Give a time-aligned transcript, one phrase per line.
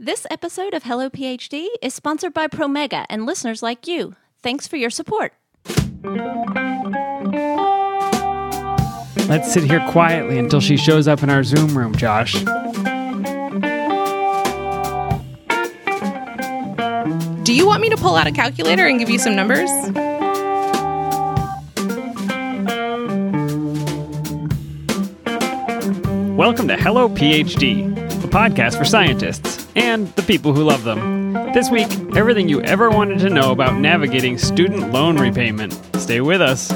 [0.00, 4.14] This episode of Hello PhD is sponsored by Promega and listeners like you.
[4.40, 5.32] Thanks for your support.
[9.26, 12.34] Let's sit here quietly until she shows up in our Zoom room, Josh.
[17.42, 19.68] Do you want me to pull out a calculator and give you some numbers?
[26.38, 27.90] Welcome to Hello PhD,
[28.22, 31.32] a podcast for scientists and the people who love them.
[31.52, 35.72] This week, everything you ever wanted to know about navigating student loan repayment.
[35.96, 36.72] Stay with us.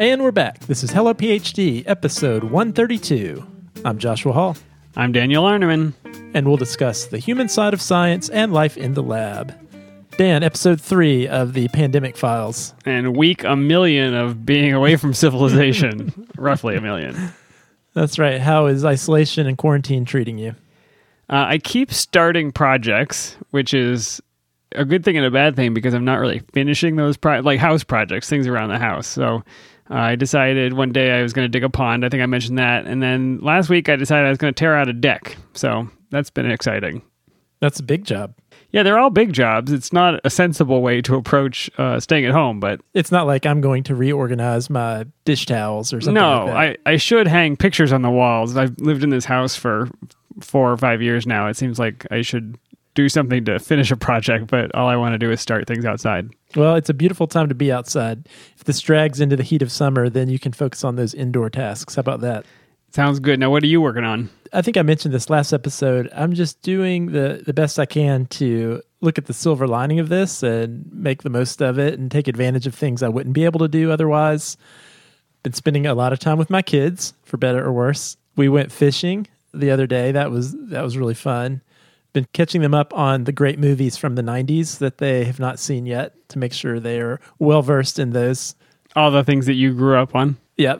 [0.00, 0.58] And we're back.
[0.66, 3.46] This is Hello PhD, episode 132.
[3.84, 4.56] I'm Joshua Hall,
[4.96, 5.92] I'm Daniel Arneman.
[6.34, 9.61] and we'll discuss the human side of science and life in the lab.
[10.18, 12.74] Dan, episode three of the Pandemic Files.
[12.84, 16.28] And week a million of being away from civilization.
[16.36, 17.32] Roughly a million.
[17.94, 18.40] That's right.
[18.40, 20.50] How is isolation and quarantine treating you?
[21.30, 24.20] Uh, I keep starting projects, which is
[24.72, 27.58] a good thing and a bad thing because I'm not really finishing those pro- like
[27.58, 29.06] house projects, things around the house.
[29.06, 29.42] So
[29.90, 32.04] uh, I decided one day I was going to dig a pond.
[32.04, 34.58] I think I mentioned that, and then last week I decided I was going to
[34.58, 35.36] tear out a deck.
[35.54, 37.02] So that's been exciting.
[37.60, 38.34] That's a big job.
[38.72, 39.70] Yeah, they're all big jobs.
[39.70, 43.44] It's not a sensible way to approach uh, staying at home, but It's not like
[43.44, 46.90] I'm going to reorganize my dish towels or something no, like that.
[46.90, 48.56] I, I should hang pictures on the walls.
[48.56, 49.88] I've lived in this house for
[50.40, 51.48] four or five years now.
[51.48, 52.58] It seems like I should
[52.94, 55.84] do something to finish a project, but all I want to do is start things
[55.84, 56.30] outside.
[56.56, 58.28] Well, it's a beautiful time to be outside.
[58.56, 61.50] If this drags into the heat of summer, then you can focus on those indoor
[61.50, 61.94] tasks.
[61.94, 62.44] How about that?
[62.90, 63.40] Sounds good.
[63.40, 64.28] Now, what are you working on?
[64.52, 66.10] I think I mentioned this last episode.
[66.14, 70.08] I'm just doing the the best I can to look at the silver lining of
[70.08, 73.44] this and make the most of it and take advantage of things I wouldn't be
[73.44, 74.56] able to do otherwise.
[75.42, 78.16] Been spending a lot of time with my kids, for better or worse.
[78.36, 80.12] We went fishing the other day.
[80.12, 81.62] That was that was really fun.
[82.12, 85.58] Been catching them up on the great movies from the 90s that they have not
[85.58, 88.54] seen yet to make sure they are well versed in those
[88.94, 90.36] All the things that you grew up on.
[90.58, 90.76] yeah,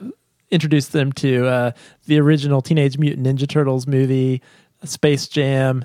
[0.53, 1.71] introduced them to uh,
[2.05, 4.41] the original Teenage Mutant Ninja Turtles movie,
[4.83, 5.83] Space Jam,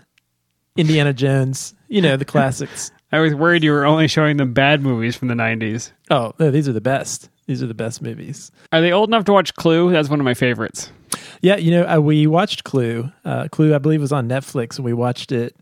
[0.77, 1.75] Indiana Jones.
[1.89, 2.93] You know the classics.
[3.11, 5.93] I was worried you were only showing them bad movies from the 90s.
[6.11, 7.31] Oh, no, these are the best.
[7.47, 8.53] These are the best movies.
[8.71, 9.91] Are they old enough to watch Clue?
[9.91, 10.93] That's one of my favorites.
[11.41, 13.11] Yeah, you know, uh, we watched Clue.
[13.25, 15.57] Uh, Clue, I believe, was on Netflix, and we watched it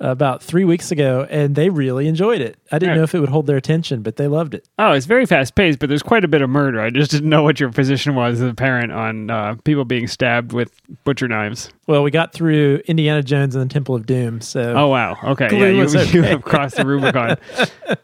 [0.00, 2.56] about three weeks ago, and they really enjoyed it.
[2.72, 2.96] I didn't Right.
[2.98, 4.66] know if it would hold their attention, but they loved it.
[4.78, 6.80] Oh, it's very fast paced, but there's quite a bit of murder.
[6.80, 10.06] I just didn't know what your position was as a parent on uh, people being
[10.06, 10.72] stabbed with
[11.04, 11.70] butcher knives.
[11.86, 15.16] Well, we got through Indiana Jones and the Temple of Doom, so Oh, wow.
[15.22, 15.48] Okay.
[15.52, 17.36] Yeah, you, was you have crossed the Rubicon.
[17.88, 17.96] All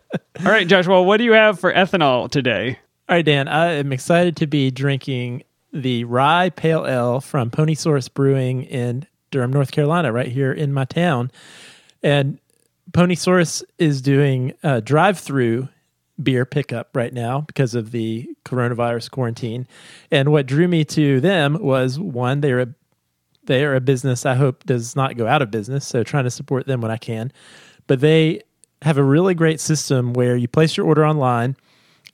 [0.52, 2.78] right, Joshua, what do you have for ethanol today?
[3.08, 8.12] All right, Dan, I am excited to be drinking the rye pale ale from Ponysaurus
[8.12, 11.30] Brewing in Durham, North Carolina, right here in my town.
[12.02, 12.38] And
[12.92, 15.68] Ponysaurus is doing a drive through
[16.22, 19.66] beer pickup right now because of the coronavirus quarantine.
[20.10, 22.68] And what drew me to them was one, they're a
[23.44, 26.30] they are a business I hope does not go out of business, so trying to
[26.30, 27.32] support them when I can.
[27.86, 28.42] But they
[28.82, 31.56] have a really great system where you place your order online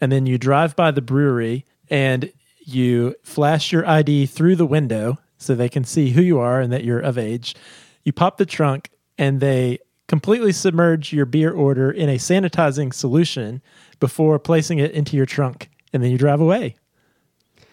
[0.00, 2.30] and then you drive by the brewery and
[2.64, 6.72] you flash your ID through the window so they can see who you are and
[6.72, 7.54] that you're of age.
[8.04, 9.78] You pop the trunk and they
[10.08, 13.62] completely submerge your beer order in a sanitizing solution
[14.00, 16.76] before placing it into your trunk and then you drive away.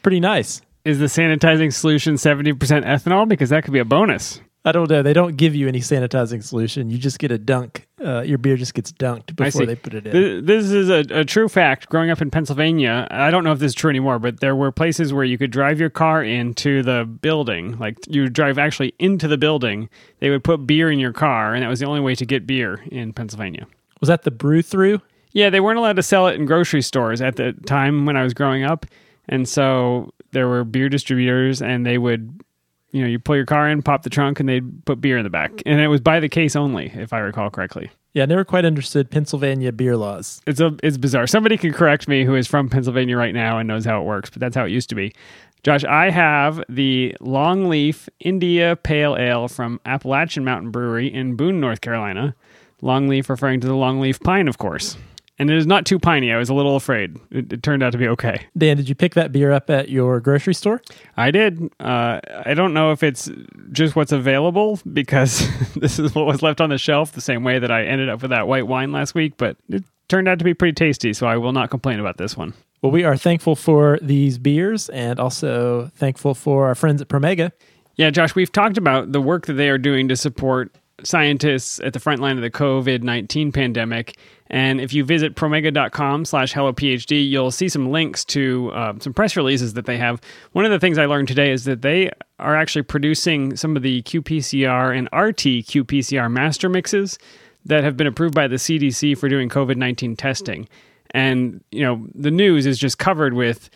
[0.01, 0.61] Pretty nice.
[0.85, 2.53] Is the sanitizing solution 70%
[2.85, 3.27] ethanol?
[3.27, 4.39] Because that could be a bonus.
[4.65, 5.01] I don't know.
[5.01, 6.89] They don't give you any sanitizing solution.
[6.89, 7.87] You just get a dunk.
[8.03, 10.11] Uh, your beer just gets dunked before they put it in.
[10.11, 11.87] Th- This is a, a true fact.
[11.89, 14.71] Growing up in Pennsylvania, I don't know if this is true anymore, but there were
[14.71, 17.77] places where you could drive your car into the building.
[17.79, 19.89] Like you would drive actually into the building.
[20.19, 22.45] They would put beer in your car, and that was the only way to get
[22.45, 23.65] beer in Pennsylvania.
[24.01, 25.01] Was that the brew through?
[25.31, 28.23] Yeah, they weren't allowed to sell it in grocery stores at the time when I
[28.23, 28.85] was growing up.
[29.29, 32.41] And so there were beer distributors, and they would,
[32.91, 35.23] you know, you pull your car in, pop the trunk, and they'd put beer in
[35.23, 35.51] the back.
[35.65, 37.91] And it was by the case only, if I recall correctly.
[38.13, 40.41] Yeah, I never quite understood Pennsylvania beer laws.
[40.47, 41.27] It's a it's bizarre.
[41.27, 44.29] Somebody can correct me who is from Pennsylvania right now and knows how it works,
[44.29, 45.13] but that's how it used to be.
[45.61, 51.81] Josh, I have the Longleaf India Pale Ale from Appalachian Mountain Brewery in Boone, North
[51.81, 52.33] Carolina.
[52.81, 54.95] Longleaf referring to the longleaf pine, of course.
[55.39, 56.33] And it is not too piney.
[56.33, 57.17] I was a little afraid.
[57.31, 58.45] It, it turned out to be okay.
[58.57, 60.81] Dan, did you pick that beer up at your grocery store?
[61.15, 61.71] I did.
[61.79, 63.31] Uh, I don't know if it's
[63.71, 67.57] just what's available because this is what was left on the shelf, the same way
[67.57, 70.45] that I ended up with that white wine last week, but it turned out to
[70.45, 72.53] be pretty tasty, so I will not complain about this one.
[72.81, 77.51] Well, we are thankful for these beers and also thankful for our friends at Promega.
[77.95, 80.73] Yeah, Josh, we've talked about the work that they are doing to support
[81.03, 84.17] scientists at the front line of the COVID 19 pandemic.
[84.47, 89.13] And if you visit promega.com slash hello PhD, you'll see some links to uh, some
[89.13, 90.19] press releases that they have.
[90.53, 92.09] One of the things I learned today is that they
[92.39, 97.19] are actually producing some of the qPCR and RT qPCR master mixes
[97.65, 100.67] that have been approved by the CDC for doing COVID 19 testing.
[101.11, 103.69] And, you know, the news is just covered with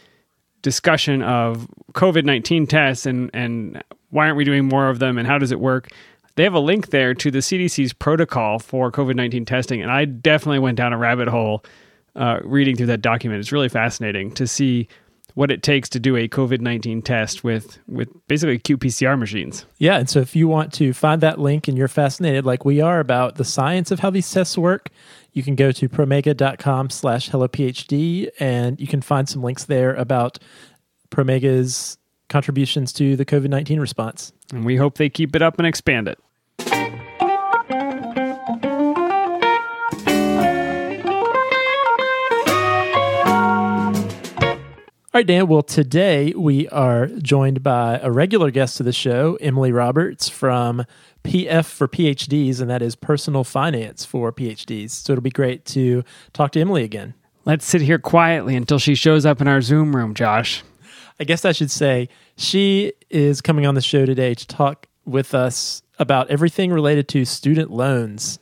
[0.62, 5.28] discussion of COVID 19 tests and, and why aren't we doing more of them and
[5.28, 5.90] how does it work?
[6.36, 9.82] They have a link there to the CDC's protocol for COVID 19 testing.
[9.82, 11.64] And I definitely went down a rabbit hole
[12.16, 13.40] uh, reading through that document.
[13.40, 14.88] It's really fascinating to see
[15.36, 19.66] what it takes to do a COVID 19 test with, with basically qPCR machines.
[19.78, 19.98] Yeah.
[19.98, 23.00] And so if you want to find that link and you're fascinated like we are
[23.00, 24.90] about the science of how these tests work,
[25.32, 29.96] you can go to promega.com slash hello PhD and you can find some links there
[29.96, 30.38] about
[31.10, 31.98] Promega's
[32.34, 34.34] contributions to the COVID 19 response.
[34.52, 36.18] And we hope they keep it up and expand it.
[45.14, 45.46] All right, Dan.
[45.46, 50.86] Well, today we are joined by a regular guest to the show, Emily Roberts from
[51.24, 54.90] PF for PhDs, and that is personal finance for PhDs.
[54.90, 56.04] So it'll be great to
[56.34, 57.14] talk to Emily again.
[57.46, 60.64] Let's sit here quietly until she shows up in our Zoom room, Josh.
[61.20, 65.34] I guess I should say she is coming on the show today to talk with
[65.34, 68.40] us about everything related to student loans.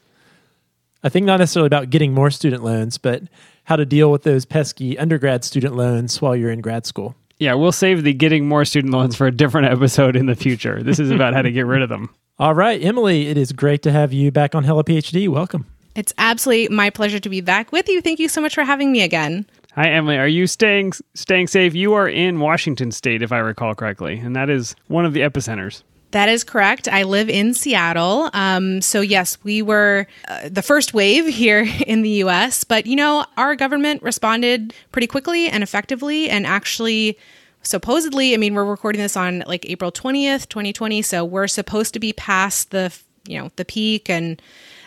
[1.03, 3.23] I think not necessarily about getting more student loans, but
[3.65, 7.15] how to deal with those pesky undergrad student loans while you're in grad school.
[7.39, 10.83] Yeah, we'll save the getting more student loans for a different episode in the future.
[10.83, 12.13] This is about how to get rid of them.
[12.37, 15.27] All right, Emily, it is great to have you back on Hello PhD.
[15.27, 15.65] Welcome.
[15.95, 18.01] It's absolutely my pleasure to be back with you.
[18.01, 19.45] Thank you so much for having me again.
[19.75, 20.17] Hi, Emily.
[20.17, 21.73] Are you staying staying safe?
[21.73, 25.21] You are in Washington State, if I recall correctly, and that is one of the
[25.21, 25.83] epicenters.
[26.11, 26.89] That is correct.
[26.89, 28.29] I live in Seattle.
[28.33, 32.97] Um, so, yes, we were uh, the first wave here in the US, but you
[32.97, 37.17] know, our government responded pretty quickly and effectively and actually
[37.63, 41.99] supposedly, I mean, we're recording this on like April 20th, 2020, so we're supposed to
[41.99, 42.93] be past the,
[43.25, 44.41] you know, the peak and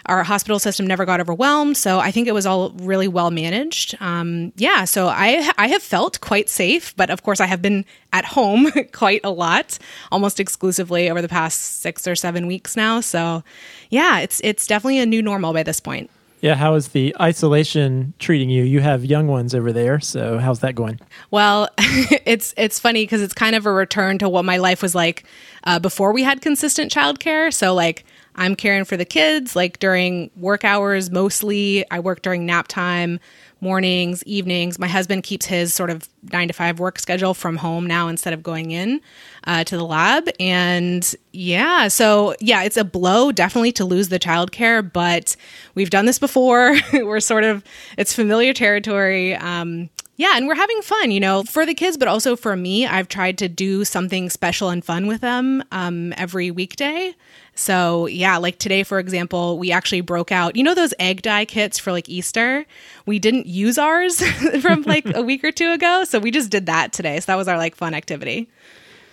[0.07, 1.77] our hospital system never got overwhelmed.
[1.77, 3.97] So I think it was all really well managed.
[4.01, 7.85] Um, yeah, so I I have felt quite safe, but of course I have been
[8.13, 9.79] at home quite a lot,
[10.13, 13.01] almost exclusively over the past six or seven weeks now.
[13.01, 13.43] So
[13.91, 16.11] yeah, it's it's definitely a new normal by this point.
[16.45, 18.65] Yeah, how is the isolation treating you?
[18.65, 21.01] You have young ones over there, so how's that going?
[21.31, 24.95] Well, it's it's funny because it's kind of a return to what my life was
[24.95, 25.25] like
[25.65, 27.51] uh, before we had consistent childcare.
[27.51, 28.05] So like
[28.37, 31.89] I'm caring for the kids like during work hours mostly.
[31.91, 33.21] I work during nap time,
[33.61, 34.79] mornings, evenings.
[34.79, 38.33] My husband keeps his sort of nine to five work schedule from home now instead
[38.33, 39.01] of going in
[39.45, 40.29] uh, to the lab.
[40.39, 45.37] And yeah, so yeah, it's a blow definitely to lose the childcare, but
[45.75, 46.77] we've done this before.
[46.93, 47.65] we're sort of,
[47.97, 49.35] it's familiar territory.
[49.35, 52.87] Um, yeah, and we're having fun, you know, for the kids, but also for me.
[52.87, 57.15] I've tried to do something special and fun with them um, every weekday.
[57.55, 61.45] So, yeah, like today, for example, we actually broke out, you know, those egg dye
[61.45, 62.67] kits for like Easter?
[63.07, 64.21] We didn't use ours
[64.61, 66.05] from like a week or two ago.
[66.05, 67.21] So we just did that today.
[67.21, 68.49] So that was our like fun activity.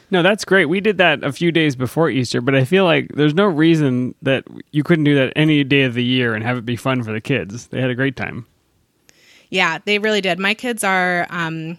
[0.10, 0.66] No, that's great.
[0.66, 4.14] We did that a few days before Easter, but I feel like there's no reason
[4.22, 7.02] that you couldn't do that any day of the year and have it be fun
[7.02, 7.68] for the kids.
[7.68, 8.46] They had a great time.
[9.50, 10.38] Yeah, they really did.
[10.38, 11.78] My kids are um,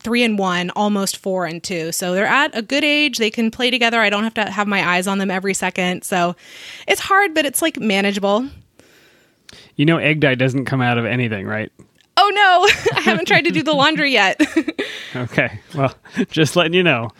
[0.00, 1.92] three and one, almost four and two.
[1.92, 3.18] So they're at a good age.
[3.18, 4.00] They can play together.
[4.00, 6.02] I don't have to have my eyes on them every second.
[6.04, 6.34] So
[6.88, 8.48] it's hard, but it's like manageable.
[9.76, 11.70] You know, egg dye doesn't come out of anything, right?
[12.16, 14.40] Oh no, I haven't tried to do the laundry yet.
[15.16, 15.94] okay, well,
[16.30, 17.10] just letting you know.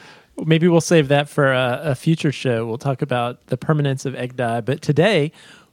[0.45, 2.67] Maybe we'll save that for a, a future show.
[2.67, 4.63] We'll talk about the permanence of egg dye.
[4.63, 5.31] But today,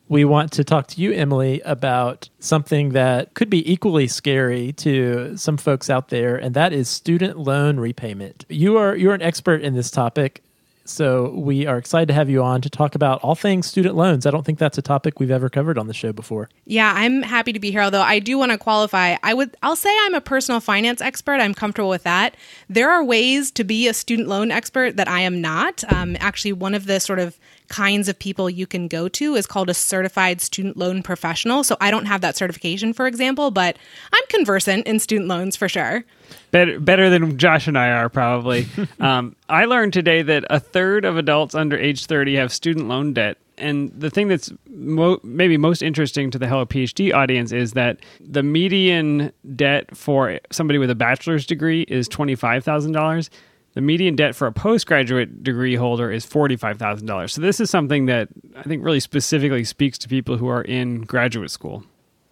[0.10, 5.38] we want to talk to you, Emily, about something that could be equally scary to
[5.38, 8.44] some folks out there, and that is student loan repayment.
[8.50, 10.44] You are you're an expert in this topic.
[10.86, 14.26] So we are excited to have you on to talk about all things student loans.
[14.26, 16.50] I don't think that's a topic we've ever covered on the show before.
[16.66, 17.82] Yeah, I'm happy to be here.
[17.82, 21.36] Although I do want to qualify, I would I'll say I'm a personal finance expert.
[21.36, 22.36] I'm comfortable with that.
[22.68, 25.84] There are ways to be a student loan expert that I am not.
[25.94, 27.38] Um, actually, one of the sort of
[27.70, 31.64] kinds of people you can go to is called a certified student loan professional.
[31.64, 33.78] So I don't have that certification, for example, but
[34.12, 36.04] I'm conversant in student loans for sure.
[36.52, 38.68] Better, better than Josh and I are probably.
[39.00, 43.14] um, I learned today that a third of adults under age 30 have student loan
[43.14, 47.74] debt, And the thing that's mo- maybe most interesting to the Hello PhD audience is
[47.74, 53.30] that the median debt for somebody with a bachelor's degree is $25,000.
[53.74, 57.30] The median debt for a postgraduate degree holder is $45,000.
[57.30, 61.02] So this is something that I think really specifically speaks to people who are in
[61.02, 61.84] graduate school.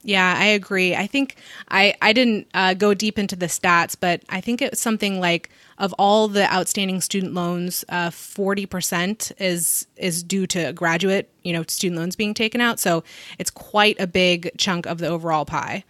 [0.03, 0.96] Yeah, I agree.
[0.96, 1.36] I think
[1.70, 5.50] I I didn't uh, go deep into the stats, but I think it's something like
[5.79, 11.29] of all the outstanding student loans, uh, forty uh, percent is is due to graduate,
[11.44, 12.79] you know, student loans being taken out.
[12.79, 13.03] So
[13.38, 15.84] it's quite a big chunk of the overall pie.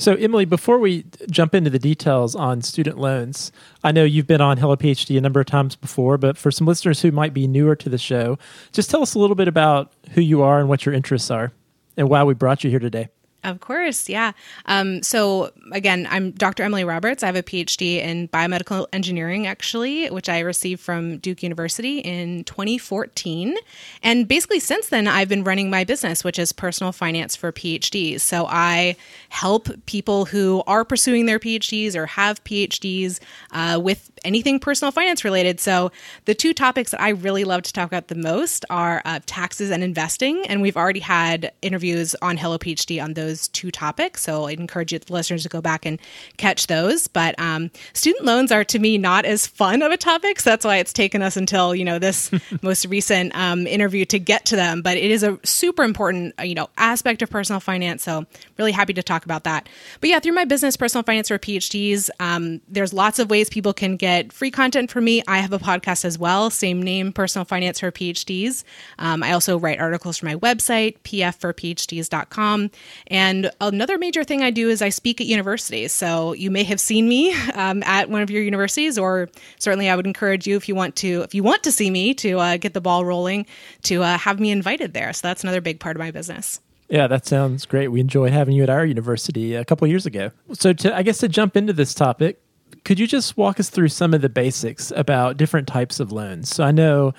[0.00, 3.50] So, Emily, before we jump into the details on student loans,
[3.82, 6.68] I know you've been on Hello PhD a number of times before, but for some
[6.68, 8.38] listeners who might be newer to the show,
[8.70, 11.50] just tell us a little bit about who you are and what your interests are
[11.96, 13.08] and why we brought you here today.
[13.42, 14.32] Of course, yeah.
[14.66, 16.62] Um, so again, I'm Dr.
[16.62, 17.22] Emily Roberts.
[17.22, 22.44] I have a PhD in biomedical engineering, actually, which I received from Duke University in
[22.44, 23.56] 2014.
[24.02, 28.20] And basically, since then, I've been running my business, which is personal finance for PhDs.
[28.20, 28.96] So I
[29.28, 33.20] help people who are pursuing their PhDs or have PhDs
[33.52, 35.60] uh, with anything personal finance related.
[35.60, 35.90] So
[36.24, 39.70] the two topics that I really love to talk about the most are uh, taxes
[39.70, 40.44] and investing.
[40.46, 44.22] And we've already had interviews on Hello PhD on those two topics.
[44.22, 45.98] So I'd encourage you, listeners to go back and
[46.36, 47.08] catch those.
[47.08, 50.40] But um, student loans are to me not as fun of a topic.
[50.40, 52.30] So that's why it's taken us until, you know, this
[52.62, 54.82] most recent um, interview to get to them.
[54.82, 58.02] But it is a super important, uh, you know, aspect of personal finance.
[58.02, 59.68] So really happy to talk about that.
[60.00, 63.72] But yeah, through my business, Personal Finance for PhDs, um, there's lots of ways people
[63.72, 65.22] can get free content from me.
[65.26, 68.64] I have a podcast as well, same name, Personal Finance for PhDs.
[68.98, 72.70] Um, I also write articles for my website, pfforphds.com.
[73.08, 75.47] And another major thing I do is I speak at universities.
[75.56, 79.28] So you may have seen me um, at one of your universities, or
[79.58, 82.14] certainly I would encourage you if you want to if you want to see me
[82.14, 83.46] to uh, get the ball rolling
[83.84, 85.12] to uh, have me invited there.
[85.12, 86.60] So that's another big part of my business.
[86.88, 87.88] Yeah, that sounds great.
[87.88, 90.30] We enjoyed having you at our university a couple years ago.
[90.54, 92.40] So, to, I guess to jump into this topic,
[92.84, 96.48] could you just walk us through some of the basics about different types of loans?
[96.48, 97.12] So, I know,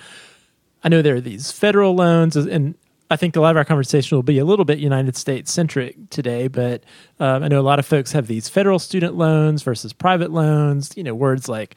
[0.82, 2.74] I know there are these federal loans, and
[3.10, 6.10] I think a lot of our conversation will be a little bit United States centric
[6.10, 6.84] today, but
[7.18, 10.92] um, I know a lot of folks have these federal student loans versus private loans,
[10.96, 11.74] you know, words like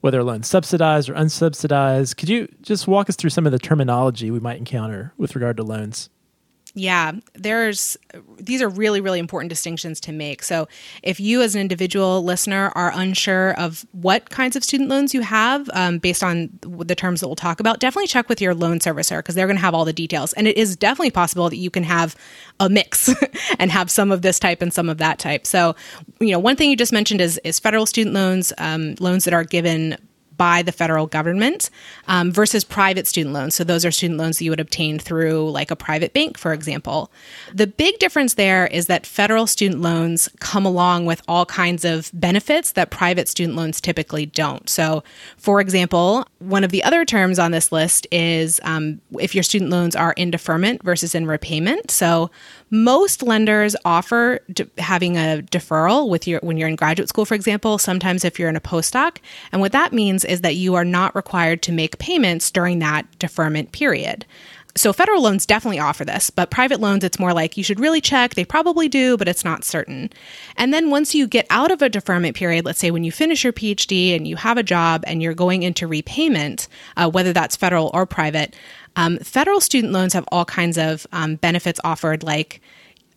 [0.00, 2.16] whether a loan's subsidized or unsubsidized.
[2.16, 5.56] Could you just walk us through some of the terminology we might encounter with regard
[5.58, 6.10] to loans?
[6.74, 7.98] Yeah, there's
[8.38, 10.42] these are really really important distinctions to make.
[10.42, 10.68] So,
[11.02, 15.20] if you as an individual listener are unsure of what kinds of student loans you
[15.20, 18.78] have um, based on the terms that we'll talk about, definitely check with your loan
[18.78, 20.32] servicer because they're going to have all the details.
[20.32, 22.16] And it is definitely possible that you can have
[22.58, 23.10] a mix
[23.58, 25.46] and have some of this type and some of that type.
[25.46, 25.76] So,
[26.20, 29.34] you know, one thing you just mentioned is is federal student loans, um, loans that
[29.34, 29.98] are given
[30.42, 31.70] by the federal government
[32.08, 33.54] um, versus private student loans.
[33.54, 36.52] So those are student loans that you would obtain through like a private bank, for
[36.52, 37.12] example.
[37.54, 42.10] The big difference there is that federal student loans come along with all kinds of
[42.12, 44.68] benefits that private student loans typically don't.
[44.68, 45.04] So,
[45.36, 49.70] for example, one of the other terms on this list is um, if your student
[49.70, 51.92] loans are in deferment versus in repayment.
[51.92, 52.32] So
[52.72, 57.34] most lenders offer de- having a deferral with your when you're in graduate school, for
[57.34, 57.78] example.
[57.78, 59.18] Sometimes if you're in a postdoc,
[59.52, 63.06] and what that means is that you are not required to make payments during that
[63.18, 64.24] deferment period.
[64.74, 68.00] So federal loans definitely offer this, but private loans, it's more like you should really
[68.00, 68.34] check.
[68.34, 70.08] They probably do, but it's not certain.
[70.56, 73.44] And then once you get out of a deferment period, let's say when you finish
[73.44, 77.54] your PhD and you have a job and you're going into repayment, uh, whether that's
[77.54, 78.56] federal or private,
[78.96, 82.60] um, federal student loans have all kinds of um, benefits offered, like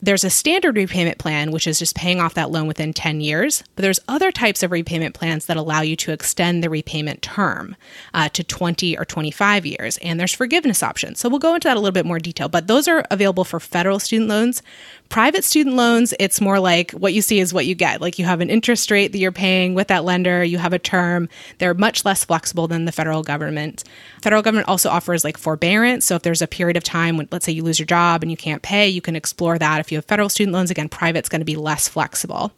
[0.02, 3.64] there's a standard repayment plan, which is just paying off that loan within 10 years,
[3.76, 7.76] but there's other types of repayment plans that allow you to extend the repayment term
[8.14, 11.20] uh, to 20 or 25 years, and there's forgiveness options.
[11.20, 13.60] So we'll go into that a little bit more detail, but those are available for
[13.60, 14.62] federal student loans.
[15.10, 18.02] Private student loans, it's more like what you see is what you get.
[18.02, 20.80] Like you have an interest rate that you're paying with that lender, you have a
[20.80, 21.30] term.
[21.60, 23.84] They're much less flexible than the federal government.
[24.22, 26.06] Federal government also offers like forbearance.
[26.06, 28.32] So if there's a period of time when, let's say, you lose your job and
[28.32, 29.80] you can't pay, you can explore that.
[29.80, 32.52] If you have federal student loans, again, private's going to be less flexible.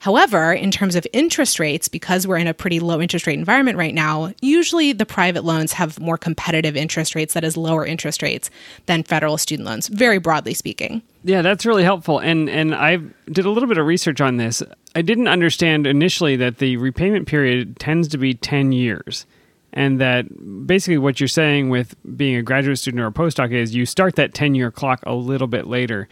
[0.00, 3.76] However, in terms of interest rates, because we're in a pretty low interest rate environment
[3.76, 8.22] right now, usually the private loans have more competitive interest rates, that is, lower interest
[8.22, 8.50] rates
[8.86, 11.02] than federal student loans, very broadly speaking.
[11.22, 12.18] Yeah, that's really helpful.
[12.18, 12.96] And and I
[13.30, 14.62] did a little bit of research on this.
[14.94, 19.26] I didn't understand initially that the repayment period tends to be 10 years.
[19.72, 20.26] And that
[20.66, 24.16] basically what you're saying with being a graduate student or a postdoc is you start
[24.16, 26.08] that 10 year clock a little bit later.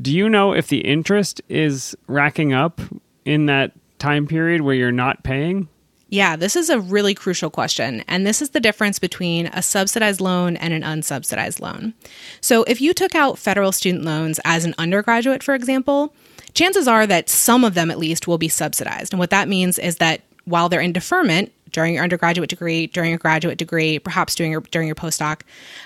[0.00, 2.80] Do you know if the interest is racking up
[3.24, 5.68] in that time period where you're not paying?
[6.10, 8.02] Yeah, this is a really crucial question.
[8.08, 11.92] And this is the difference between a subsidized loan and an unsubsidized loan.
[12.40, 16.14] So, if you took out federal student loans as an undergraduate, for example,
[16.54, 19.12] chances are that some of them at least will be subsidized.
[19.12, 23.10] And what that means is that while they're in deferment, during your undergraduate degree, during
[23.10, 25.42] your graduate degree, perhaps during your during your postdoc,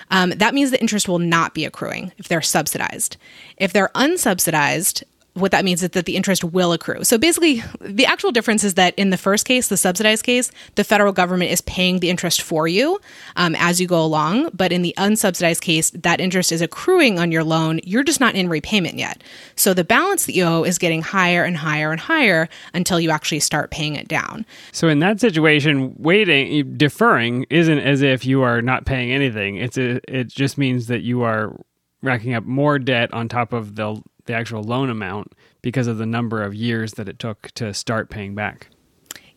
[0.09, 3.15] um, that means the interest will not be accruing if they're subsidized.
[3.57, 5.03] If they're unsubsidized,
[5.35, 7.03] what that means is that the interest will accrue.
[7.03, 10.83] So basically, the actual difference is that in the first case, the subsidized case, the
[10.83, 12.99] federal government is paying the interest for you
[13.35, 14.49] um, as you go along.
[14.53, 17.79] But in the unsubsidized case, that interest is accruing on your loan.
[17.83, 19.23] You're just not in repayment yet.
[19.55, 23.09] So the balance that you owe is getting higher and higher and higher until you
[23.09, 24.45] actually start paying it down.
[24.71, 29.55] So in that situation, waiting, deferring isn't as if you are not paying anything.
[29.57, 31.59] It's a, it just means that you are
[32.03, 36.05] racking up more debt on top of the the actual loan amount because of the
[36.05, 38.67] number of years that it took to start paying back.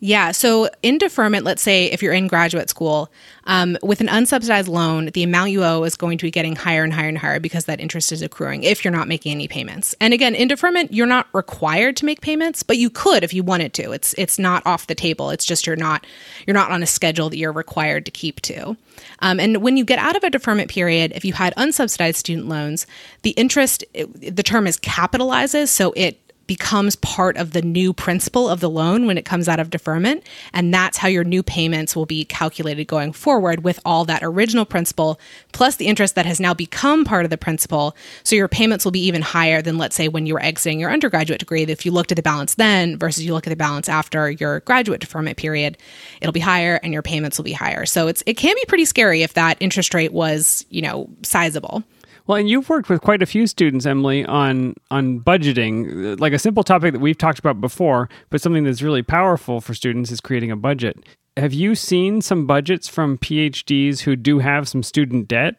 [0.06, 0.30] Yeah.
[0.30, 3.10] So in deferment, let's say if you're in graduate school,
[3.48, 6.84] um, with an unsubsidized loan, the amount you owe is going to be getting higher
[6.84, 9.96] and higher and higher because that interest is accruing if you're not making any payments.
[10.00, 13.42] And again, in deferment, you're not required to make payments, but you could if you
[13.42, 13.90] wanted to.
[13.90, 15.30] It's it's not off the table.
[15.30, 16.06] It's just you're not
[16.46, 18.76] you're not on a schedule that you're required to keep to.
[19.18, 22.46] Um, and when you get out of a deferment period, if you had unsubsidized student
[22.46, 22.86] loans,
[23.22, 28.60] the interest the term is capitalizes, so it becomes part of the new principal of
[28.60, 30.24] the loan when it comes out of deferment.
[30.52, 34.64] And that's how your new payments will be calculated going forward with all that original
[34.64, 35.18] principal
[35.52, 37.96] plus the interest that has now become part of the principal.
[38.22, 40.92] So your payments will be even higher than, let's say, when you were exiting your
[40.92, 41.62] undergraduate degree.
[41.62, 44.60] If you looked at the balance then versus you look at the balance after your
[44.60, 45.78] graduate deferment period,
[46.20, 47.86] it'll be higher and your payments will be higher.
[47.86, 51.82] So it's, it can be pretty scary if that interest rate was, you know, sizable.
[52.26, 56.18] Well, and you've worked with quite a few students, Emily, on on budgeting.
[56.20, 59.74] Like a simple topic that we've talked about before, but something that's really powerful for
[59.74, 60.98] students is creating a budget.
[61.36, 65.56] Have you seen some budgets from PhDs who do have some student debt?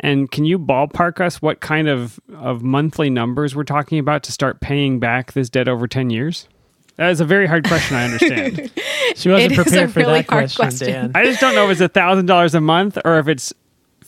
[0.00, 4.32] And can you ballpark us what kind of, of monthly numbers we're talking about to
[4.32, 6.48] start paying back this debt over 10 years?
[6.96, 8.70] That is a very hard question, I understand.
[9.16, 10.88] she wasn't prepared a for really that hard question, question.
[10.88, 11.12] Dan.
[11.14, 13.54] I just don't know if it's $1,000 a month or if it's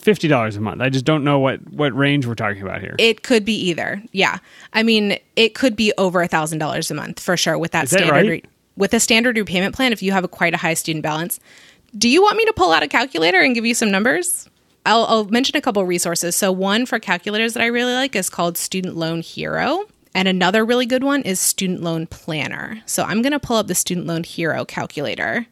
[0.06, 0.80] fifty dollars a month.
[0.80, 2.94] I just don't know what what range we're talking about here.
[2.98, 4.00] It could be either.
[4.12, 4.38] Yeah.
[4.72, 7.84] I mean, it could be over a thousand dollars a month for sure with that
[7.84, 8.28] Is that standard right?
[8.30, 8.42] re-
[8.76, 11.40] with a standard repayment plan if you have a quite a high student balance.
[11.98, 14.48] Do you want me to pull out a calculator and give you some numbers?
[14.84, 16.36] I'll, I'll mention a couple resources.
[16.36, 19.86] So one for calculators that I really like is called Student Loan Hero.
[20.14, 22.80] And another really good one is Student Loan Planner.
[22.86, 25.46] So I'm going to pull up the Student Loan Hero calculator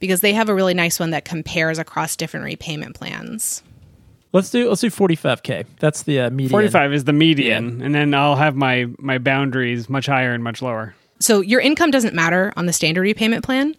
[0.00, 3.62] because they have a really nice one that compares across different repayment plans.
[4.32, 5.66] Let's do let's do 45k.
[5.78, 6.50] That's the uh, median.
[6.50, 10.42] Forty five is the median, and then I'll have my my boundaries much higher and
[10.42, 10.94] much lower.
[11.20, 13.76] So your income doesn't matter on the standard repayment plan,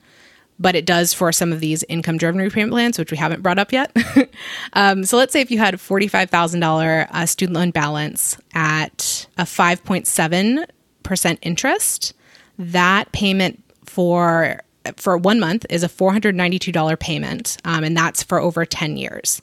[0.59, 3.59] but it does for some of these income driven repayment plans, which we haven't brought
[3.59, 3.95] up yet.
[4.73, 9.43] um, so let's say if you had a $45,000 uh, student loan balance at a
[9.43, 12.13] 5.7% interest,
[12.57, 14.61] that payment for
[14.97, 19.41] for one month is a $492 payment, um, and that's for over 10 years.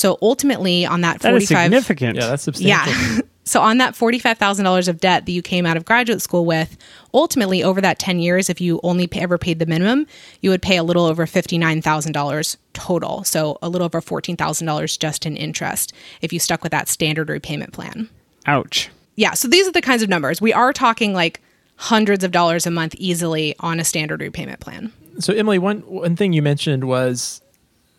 [0.00, 2.16] So ultimately, on that That is 45 significant.
[2.16, 2.90] Yeah, that's substantial.
[2.94, 3.18] yeah.
[3.44, 6.78] so on that $45,000 of debt that you came out of graduate school with,
[7.12, 10.06] ultimately over that 10 years, if you only pay, ever paid the minimum,
[10.40, 13.24] you would pay a little over $59,000 total.
[13.24, 17.74] So a little over $14,000 just in interest if you stuck with that standard repayment
[17.74, 18.08] plan.
[18.46, 18.88] Ouch.
[19.16, 19.34] Yeah.
[19.34, 20.40] So these are the kinds of numbers.
[20.40, 21.42] We are talking like
[21.76, 24.94] hundreds of dollars a month easily on a standard repayment plan.
[25.18, 27.42] So Emily, one one thing you mentioned was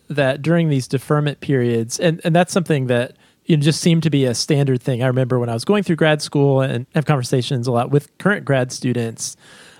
[0.08, 4.10] that during these deferment periods, and, and that's something that you know, just seemed to
[4.10, 5.02] be a standard thing.
[5.02, 8.16] I remember when I was going through grad school and have conversations a lot with
[8.18, 9.36] current grad students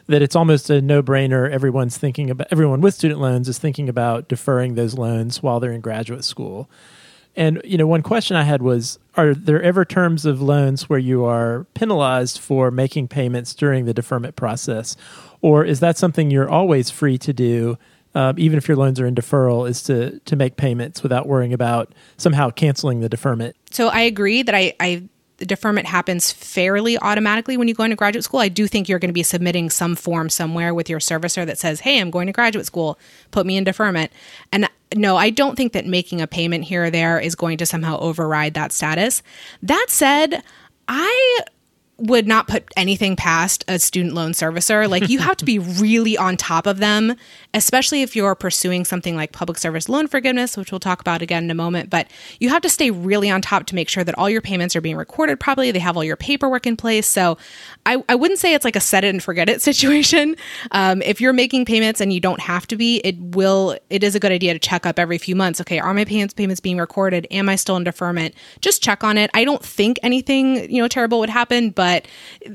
[0.07, 1.51] that it's almost a no-brainer.
[1.51, 5.73] Everyone's thinking about everyone with student loans is thinking about deferring those loans while they're
[5.73, 6.69] in graduate school.
[7.35, 10.99] And you know, one question I had was: Are there ever terms of loans where
[10.99, 14.97] you are penalized for making payments during the deferment process,
[15.41, 17.79] or is that something you're always free to do,
[18.15, 21.53] um, even if your loans are in deferral, is to to make payments without worrying
[21.53, 23.57] about somehow canceling the deferment?
[23.71, 25.05] So I agree that I, I
[25.39, 28.39] the deferment happens fairly automatically when you go into graduate school.
[28.41, 31.59] I do think you're going to be submitting some form somewhere with your servicer that
[31.59, 32.99] says, "Hey, I'm going to graduate school.
[33.31, 34.13] Put me in deferment."
[34.53, 37.67] And no, I don't think that making a payment here or there is going to
[37.67, 39.23] somehow override that status.
[39.63, 40.43] That said,
[40.87, 41.41] I
[42.03, 44.91] would not put anything past a student loan servicer.
[44.91, 47.15] Like you have to be really on top of them,
[47.55, 51.45] especially if you're pursuing something like public service loan forgiveness, which we'll talk about again
[51.45, 51.91] in a moment.
[51.91, 52.09] But
[52.41, 54.81] you have to stay really on top to make sure that all your payments are
[54.81, 55.71] being recorded properly.
[55.71, 57.07] They have all your paperwork in place.
[57.07, 57.39] So
[57.87, 60.35] I, I wouldn't say it's like a set it and forget it situation.
[60.73, 64.17] Um, if you're making payments and you don't have to be, it will, it is
[64.17, 65.61] a good idea to check up every few months.
[65.61, 67.29] Okay, are my payments, payments being recorded?
[67.31, 68.35] Am I still in deferment?
[68.61, 69.31] Just check on it.
[69.35, 72.09] I don't think anything, you know, terrible would happen, but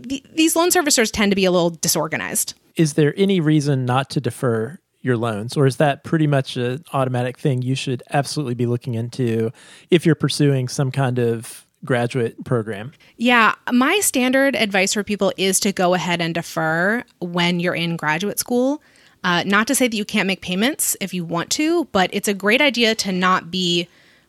[0.09, 2.53] th- these loan servicers tend to be a little disorganized.
[2.75, 6.83] Is there any reason not to defer your loans, or is that pretty much an
[6.93, 9.51] automatic thing you should absolutely be looking into
[9.89, 12.91] if you're pursuing some kind of graduate program?
[13.17, 17.95] Yeah, my standard advice for people is to go ahead and defer when you're in
[17.95, 18.81] graduate school.
[19.23, 22.27] Uh, not to say that you can't make payments if you want to, but it's
[22.27, 23.87] a great idea to not be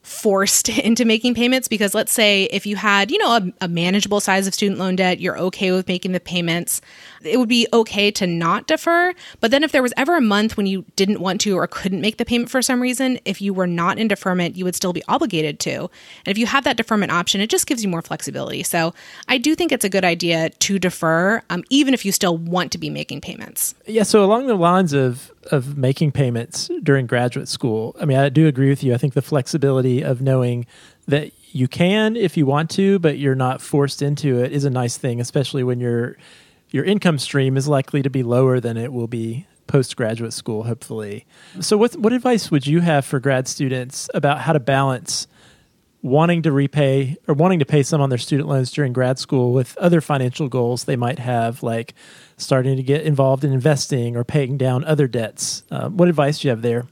[0.08, 4.20] forced into making payments because let's say if you had you know a, a, manageable
[4.20, 6.80] size of student loan debt you're okay with making the payments
[7.22, 9.12] it would be okay to not defer.
[9.40, 12.00] But then if there was ever a month when you didn't want to or couldn't
[12.00, 14.92] make the payment for some reason if you were not in deferment you would still
[14.92, 15.80] be obligated to.
[15.80, 18.62] And if you have that deferment option it just gives you more flexibility.
[18.62, 18.94] So
[19.26, 22.72] i do think it's a good idea to defer um, even if you still want
[22.72, 23.74] to be making payments.
[23.86, 27.96] Yeah so along the lines of of making payments during graduate school.
[28.00, 28.94] I mean, I do agree with you.
[28.94, 30.66] I think the flexibility of knowing
[31.06, 34.70] that you can if you want to, but you're not forced into it is a
[34.70, 36.16] nice thing, especially when your
[36.70, 41.26] your income stream is likely to be lower than it will be postgraduate school, hopefully.
[41.60, 45.26] So, what what advice would you have for grad students about how to balance?
[46.02, 49.52] wanting to repay or wanting to pay some on their student loans during grad school
[49.52, 51.94] with other financial goals they might have, like
[52.38, 55.62] starting to get involved in investing or paying down other debts.
[55.70, 56.86] Uh, what advice do you have there?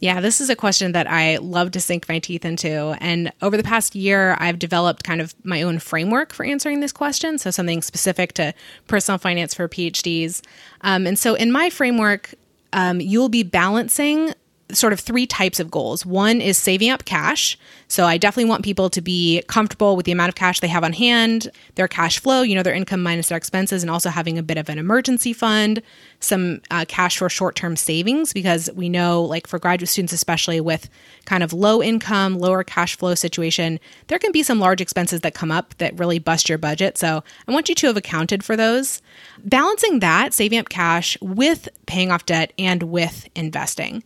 [0.00, 2.96] Yeah, this is a question that I love to sink my teeth into.
[3.00, 6.92] And over the past year, I've developed kind of my own framework for answering this
[6.92, 7.38] question.
[7.38, 8.52] So, something specific to
[8.86, 10.42] personal finance for PhDs.
[10.82, 12.34] Um, and so, in my framework,
[12.72, 14.34] um, you'll be balancing
[14.72, 16.06] sort of three types of goals.
[16.06, 17.58] One is saving up cash.
[17.86, 20.82] So I definitely want people to be comfortable with the amount of cash they have
[20.82, 24.38] on hand, their cash flow, you know, their income minus their expenses, and also having
[24.38, 25.82] a bit of an emergency fund,
[26.20, 30.60] some uh, cash for short term savings, because we know, like for graduate students, especially
[30.60, 30.88] with
[31.26, 35.34] kind of low income, lower cash flow situation, there can be some large expenses that
[35.34, 36.96] come up that really bust your budget.
[36.96, 39.02] So I want you to have accounted for those.
[39.44, 44.02] Balancing that, saving up cash with paying off debt and with investing.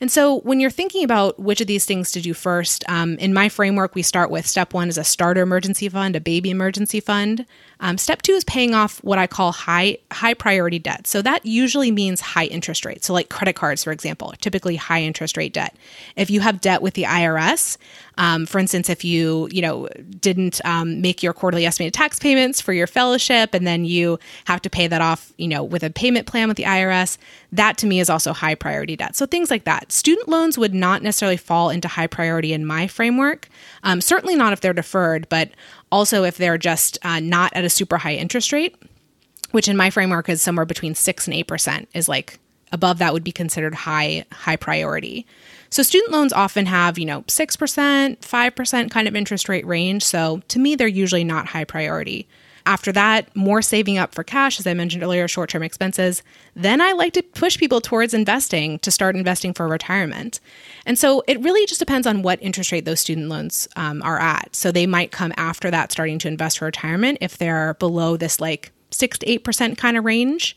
[0.00, 3.34] And so when you're thinking about which of these things to do first, um, in
[3.34, 7.00] my framework, we start with step one is a starter emergency fund, a baby emergency
[7.00, 7.44] fund.
[7.80, 11.06] Um, step two is paying off what I call high high priority debt.
[11.06, 13.06] So that usually means high interest rates.
[13.06, 15.76] So like credit cards, for example, typically high interest rate debt.
[16.16, 17.76] If you have debt with the IRS,
[18.20, 19.88] um, for instance, if you you know
[20.20, 24.60] didn't um, make your quarterly estimated tax payments for your fellowship, and then you have
[24.60, 27.16] to pay that off, you know, with a payment plan with the IRS,
[27.50, 29.16] that to me is also high priority debt.
[29.16, 29.90] So things like that.
[29.90, 33.48] Student loans would not necessarily fall into high priority in my framework.
[33.84, 35.50] Um, certainly not if they're deferred, but
[35.90, 38.76] also if they're just uh, not at a super high interest rate,
[39.52, 42.38] which in my framework is somewhere between six and eight percent, is like
[42.70, 45.26] above that would be considered high high priority.
[45.70, 50.04] So student loans often have, you know, 6%, 5% kind of interest rate range.
[50.04, 52.28] So to me, they're usually not high priority.
[52.66, 56.22] After that, more saving up for cash, as I mentioned earlier, short term expenses.
[56.54, 60.40] Then I like to push people towards investing to start investing for retirement.
[60.84, 64.18] And so it really just depends on what interest rate those student loans um, are
[64.18, 64.54] at.
[64.54, 68.40] So they might come after that starting to invest for retirement if they're below this
[68.40, 70.56] like 6 to 8% kind of range.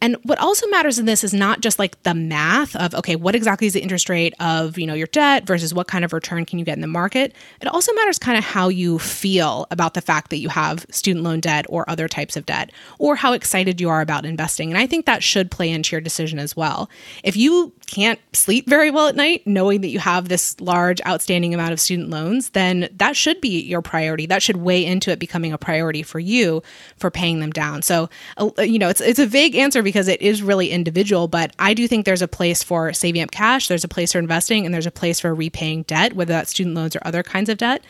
[0.00, 3.34] And what also matters in this is not just like the math of okay, what
[3.34, 6.44] exactly is the interest rate of, you know, your debt versus what kind of return
[6.44, 7.34] can you get in the market?
[7.60, 11.24] It also matters kind of how you feel about the fact that you have student
[11.24, 14.70] loan debt or other types of debt or how excited you are about investing.
[14.70, 16.88] And I think that should play into your decision as well.
[17.24, 21.54] If you can't sleep very well at night knowing that you have this large outstanding
[21.54, 24.26] amount of student loans, then that should be your priority.
[24.26, 26.62] That should weigh into it becoming a priority for you
[26.96, 27.82] for paying them down.
[27.82, 31.52] So, uh, you know, it's it's a vague answer because it is really individual, but
[31.58, 34.66] I do think there's a place for saving up cash, there's a place for investing,
[34.66, 37.58] and there's a place for repaying debt, whether that's student loans or other kinds of
[37.58, 37.84] debt.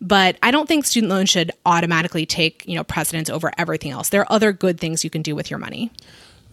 [0.00, 4.08] But I don't think student loans should automatically take, you know, precedence over everything else.
[4.08, 5.92] There are other good things you can do with your money.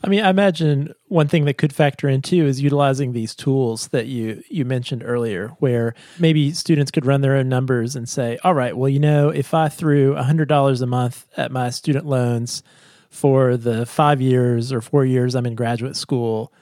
[0.03, 3.89] I mean, I imagine one thing that could factor in too is utilizing these tools
[3.89, 8.37] that you you mentioned earlier, where maybe students could run their own numbers and say,
[8.43, 12.05] "All right, well, you know, if I threw hundred dollars a month at my student
[12.05, 12.63] loans
[13.09, 16.53] for the five years or four years I'm in graduate school,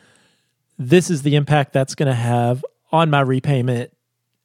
[0.79, 3.91] this is the impact that's going to have on my repayment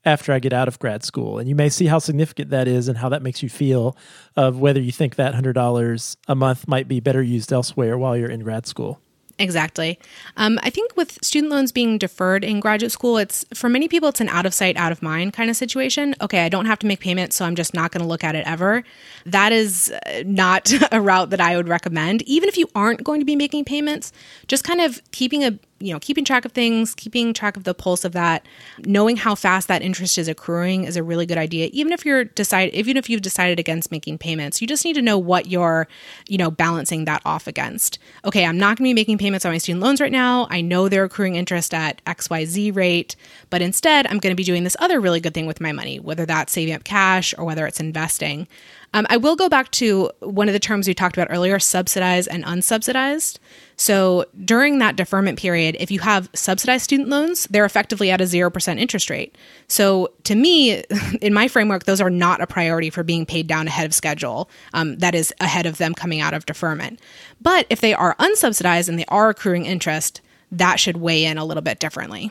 [0.05, 1.39] after I get out of grad school.
[1.39, 3.97] And you may see how significant that is and how that makes you feel
[4.37, 8.31] of whether you think that $100 a month might be better used elsewhere while you're
[8.31, 9.01] in grad school.
[9.39, 9.99] Exactly.
[10.37, 14.09] Um, I think with student loans being deferred in graduate school, it's for many people,
[14.09, 16.15] it's an out of sight, out of mind kind of situation.
[16.21, 18.35] Okay, I don't have to make payments, so I'm just not going to look at
[18.35, 18.85] it ever.
[19.27, 22.23] That is uh, not a route that I would recommend.
[22.23, 24.13] Even if you aren't going to be making payments,
[24.47, 27.75] just kind of keeping a you know, keeping track of things, keeping track of the
[27.75, 28.47] pulse of that,
[28.87, 31.69] knowing how fast that interest is accruing is a really good idea.
[31.73, 35.03] Even if you're decide, even if you've decided against making payments, you just need to
[35.03, 35.89] know what you're,
[36.29, 37.99] you know, balancing that off against.
[38.25, 40.47] Okay, I'm not going to be making payments on my student loans right now.
[40.51, 43.17] I know they're accruing interest at XYZ rate,
[43.51, 45.99] but instead I'm going to be doing this other really good thing with my money,
[45.99, 48.47] whether that's saving up cash or whether it's investing.
[48.95, 52.29] Um, I will go back to one of the terms we talked about earlier subsidized
[52.29, 53.39] and unsubsidized.
[53.77, 58.25] So during that deferment period, if you have subsidized student loans, they're effectively at a
[58.25, 59.37] 0% interest rate.
[59.67, 60.85] So to me,
[61.23, 64.51] in my framework, those are not a priority for being paid down ahead of schedule.
[64.75, 67.01] Um, that is ahead of them coming out of deferment.
[67.41, 71.45] But if they are unsubsidized and they are accruing interest, that should weigh in a
[71.45, 72.31] little bit differently.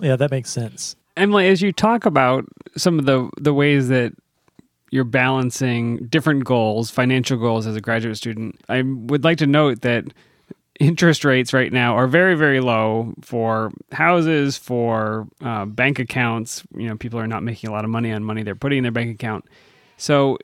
[0.00, 0.94] Yeah, that makes sense.
[1.16, 4.14] Emily, as you talk about some of the the ways that
[4.90, 9.82] you're balancing different goals, financial goals as a graduate student, I would like to note
[9.82, 10.04] that
[10.80, 16.64] interest rates right now are very, very low for houses, for uh, bank accounts.
[16.74, 18.82] You know, people are not making a lot of money on money they're putting in
[18.82, 19.44] their bank account.
[19.96, 20.38] So,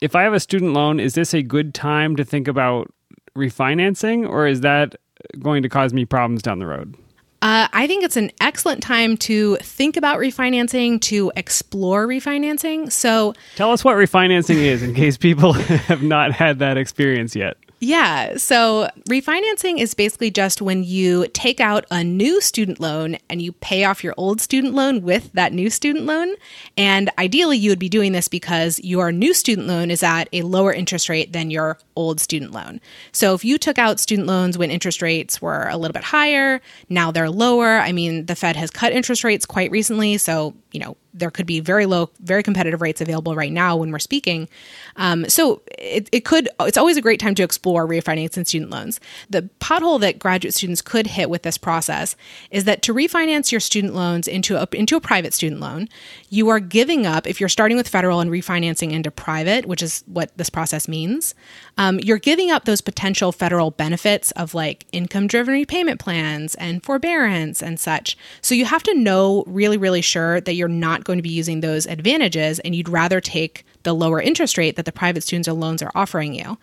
[0.00, 2.92] if I have a student loan, is this a good time to think about
[3.34, 4.94] refinancing, or is that
[5.40, 6.94] going to cause me problems down the road?
[7.40, 12.90] Uh, I think it's an excellent time to think about refinancing, to explore refinancing.
[12.90, 17.56] So, tell us what refinancing is in case people have not had that experience yet.
[17.80, 18.36] Yeah.
[18.38, 23.52] So refinancing is basically just when you take out a new student loan and you
[23.52, 26.34] pay off your old student loan with that new student loan.
[26.76, 30.42] And ideally, you would be doing this because your new student loan is at a
[30.42, 32.80] lower interest rate than your old student loan.
[33.12, 36.60] So if you took out student loans when interest rates were a little bit higher,
[36.88, 37.78] now they're lower.
[37.78, 40.18] I mean, the Fed has cut interest rates quite recently.
[40.18, 43.90] So, you know, there could be very low, very competitive rates available right now when
[43.90, 44.48] we're speaking.
[44.96, 49.00] Um, so it, it could, it's always a great time to explore refinancing student loans.
[49.28, 52.16] The pothole that graduate students could hit with this process
[52.50, 55.88] is that to refinance your student loans into a, into a private student loan,
[56.30, 60.04] you are giving up, if you're starting with federal and refinancing into private, which is
[60.06, 61.34] what this process means,
[61.78, 66.84] um, you're giving up those potential federal benefits of like income driven repayment plans and
[66.84, 68.16] forbearance and such.
[68.40, 71.58] So you have to know really, really sure that you're not going to be using
[71.60, 75.82] those advantages and you'd rather take the lower interest rate that the private student loans
[75.82, 76.56] are offering you.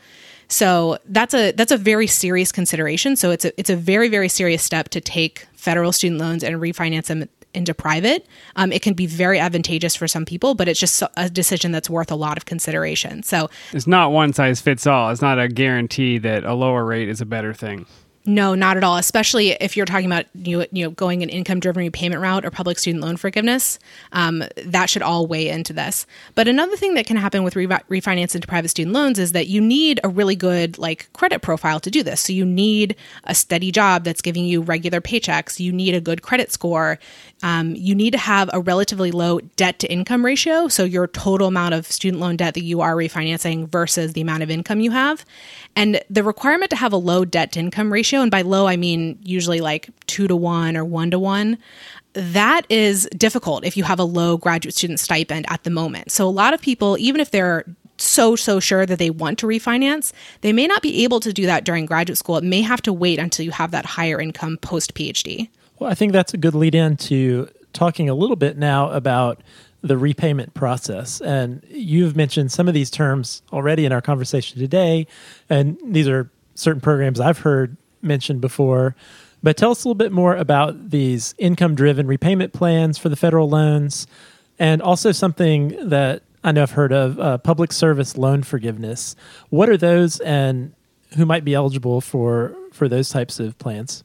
[0.48, 3.16] So that's a that's a very serious consideration.
[3.16, 6.56] So it's a it's a very very serious step to take federal student loans and
[6.58, 8.28] refinance them into private.
[8.56, 11.90] Um, it can be very advantageous for some people, but it's just a decision that's
[11.90, 13.24] worth a lot of consideration.
[13.24, 15.10] So it's not one size fits all.
[15.10, 17.86] It's not a guarantee that a lower rate is a better thing.
[18.26, 18.98] No, not at all.
[18.98, 22.80] Especially if you're talking about you, you know going an income-driven repayment route or public
[22.80, 23.78] student loan forgiveness,
[24.14, 26.08] um, that should all weigh into this.
[26.34, 29.48] But another thing that can happen with re- refinance into private student loans is that
[29.48, 32.22] you need a really good like credit profile to do this.
[32.22, 35.60] So you need a steady job that's giving you regular paychecks.
[35.60, 36.98] You need a good credit score.
[37.44, 40.68] Um, you need to have a relatively low debt to income ratio.
[40.68, 44.44] So your total amount of student loan debt that you are refinancing versus the amount
[44.44, 45.26] of income you have,
[45.76, 48.78] and the requirement to have a low debt to income ratio, and by low, I
[48.78, 51.58] mean usually like two to one or one to one,
[52.14, 56.12] that is difficult if you have a low graduate student stipend at the moment.
[56.12, 57.66] So a lot of people, even if they're
[57.98, 61.46] so so sure that they want to refinance they may not be able to do
[61.46, 64.58] that during graduate school it may have to wait until you have that higher income
[64.58, 65.48] post phd
[65.80, 69.42] well i think that's a good lead in to talking a little bit now about
[69.86, 71.22] the repayment process.
[71.22, 75.06] And you've mentioned some of these terms already in our conversation today.
[75.48, 78.96] And these are certain programs I've heard mentioned before.
[79.44, 83.16] But tell us a little bit more about these income driven repayment plans for the
[83.16, 84.08] federal loans
[84.58, 89.16] and also something that I know I've heard of uh, public service loan forgiveness.
[89.50, 90.74] What are those and
[91.16, 94.04] who might be eligible for, for those types of plans?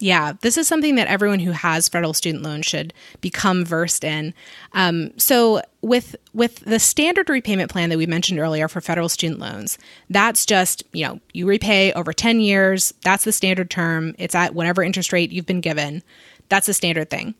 [0.00, 4.32] Yeah, this is something that everyone who has federal student loans should become versed in.
[4.72, 9.40] Um, so, with with the standard repayment plan that we mentioned earlier for federal student
[9.40, 9.76] loans,
[10.08, 12.94] that's just you know you repay over ten years.
[13.02, 14.14] That's the standard term.
[14.18, 16.04] It's at whatever interest rate you've been given.
[16.48, 17.34] That's the standard thing.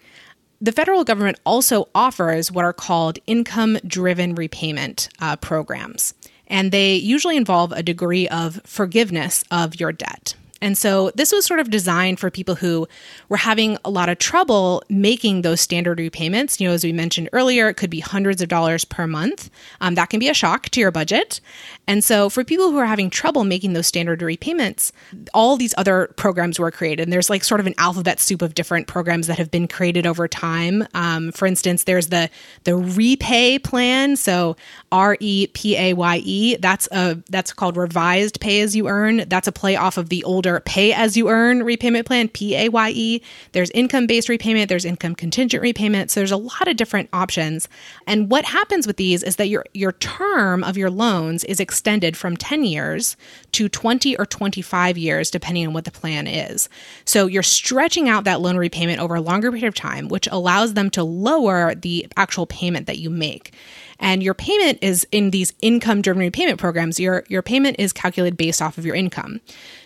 [0.60, 6.12] The federal government also offers what are called income driven repayment uh, programs,
[6.48, 10.34] and they usually involve a degree of forgiveness of your debt.
[10.60, 12.88] And so this was sort of designed for people who
[13.28, 16.60] were having a lot of trouble making those standard repayments.
[16.60, 19.50] You know, as we mentioned earlier, it could be hundreds of dollars per month.
[19.80, 21.40] Um, that can be a shock to your budget.
[21.86, 24.92] And so for people who are having trouble making those standard repayments,
[25.32, 27.04] all these other programs were created.
[27.04, 30.06] And there's like sort of an alphabet soup of different programs that have been created
[30.06, 30.86] over time.
[30.94, 32.30] Um, for instance, there's the
[32.64, 34.16] the repay plan.
[34.16, 34.56] So
[34.90, 36.56] R E P A Y E.
[36.56, 39.28] That's a that's called revised pay as you earn.
[39.28, 42.68] That's a play off of the older pay as you earn repayment plan, P A
[42.68, 43.22] Y E.
[43.52, 46.10] There's income based repayment, there's income contingent repayment.
[46.10, 47.68] So there's a lot of different options.
[48.06, 52.16] And what happens with these is that your your term of your loans is extended
[52.16, 53.16] from 10 years
[53.52, 56.68] to 20 or 25 years depending on what the plan is.
[57.04, 60.74] So you're stretching out that loan repayment over a longer period of time, which allows
[60.74, 63.52] them to lower the actual payment that you make
[64.00, 68.36] and your payment is in these income driven repayment programs your your payment is calculated
[68.36, 69.40] based off of your income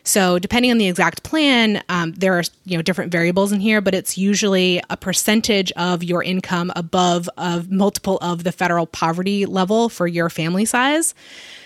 [0.04, 3.80] so depending on the exact plan um, there are you know different variables in here
[3.80, 9.46] but it's usually a percentage of your income above of multiple of the federal poverty
[9.46, 11.14] level for your family size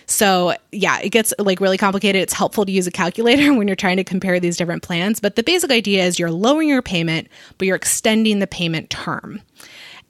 [0.06, 2.22] so, yeah, it gets like really complicated.
[2.22, 5.36] It's helpful to use a calculator when you're trying to compare these different plans, but
[5.36, 7.28] the basic idea is you're lowering your payment,
[7.58, 9.42] but you're extending the payment term.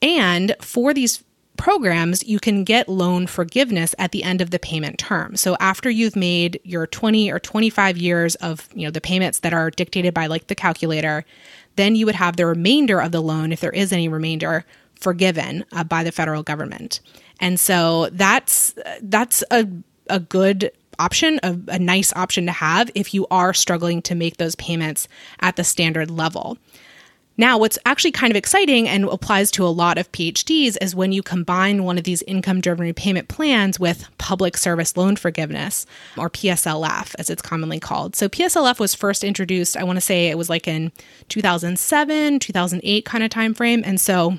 [0.02, 1.24] And for these
[1.56, 5.36] programs, you can get loan forgiveness at the end of the payment term.
[5.36, 9.52] So after you've made your 20 or 25 years of, you know, the payments that
[9.52, 11.24] are dictated by like the calculator,
[11.76, 14.64] then you would have the remainder of the loan if there is any remainder
[14.94, 17.00] forgiven uh, by the federal government.
[17.40, 19.68] And so that's that's a
[20.08, 24.36] a good option, a, a nice option to have if you are struggling to make
[24.36, 25.08] those payments
[25.40, 26.58] at the standard level.
[27.38, 31.12] Now, what's actually kind of exciting and applies to a lot of PhDs is when
[31.12, 36.30] you combine one of these income driven repayment plans with public service loan forgiveness, or
[36.30, 38.16] PSLF as it's commonly called.
[38.16, 40.92] So, PSLF was first introduced, I want to say it was like in
[41.28, 43.82] 2007, 2008 kind of timeframe.
[43.84, 44.38] And so,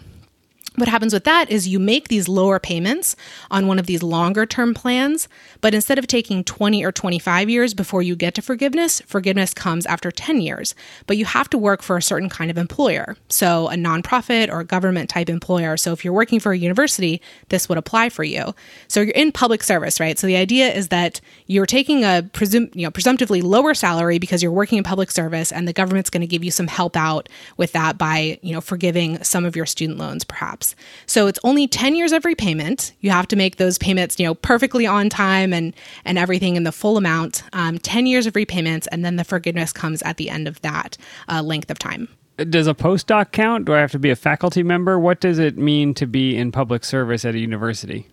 [0.77, 3.15] what happens with that is you make these lower payments
[3.49, 5.27] on one of these longer term plans,
[5.59, 9.87] but instead of taking 20 or 25 years before you get to forgiveness, forgiveness comes
[9.87, 10.75] after 10 years.
[11.07, 13.17] But you have to work for a certain kind of employer.
[13.27, 15.77] So, a nonprofit or a government type employer.
[15.77, 18.53] So, if you're working for a university, this would apply for you.
[18.87, 20.19] So, you're in public service, right?
[20.19, 24.43] So, the idea is that you're taking a presum- you know, presumptively lower salary because
[24.43, 27.29] you're working in public service and the government's going to give you some help out
[27.57, 30.66] with that by, you know, forgiving some of your student loans perhaps.
[31.05, 32.93] So it's only 10 years of repayment.
[33.01, 35.75] You have to make those payments, you know, perfectly on time and,
[36.05, 37.43] and everything in the full amount.
[37.53, 40.97] Um, 10 years of repayments, and then the forgiveness comes at the end of that
[41.29, 42.07] uh, length of time.
[42.37, 43.65] Does a postdoc count?
[43.65, 44.99] Do I have to be a faculty member?
[44.99, 48.07] What does it mean to be in public service at a university?